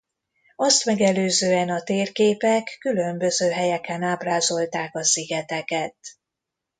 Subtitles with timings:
[0.55, 5.95] Azt megelőzően a térképek különböző helyeken ábrázolták a szigeteket.